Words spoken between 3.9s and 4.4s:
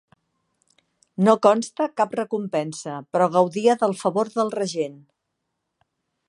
favor